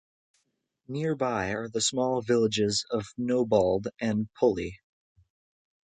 [0.87, 4.79] Nearby are the small villages of Nobold and Pulley.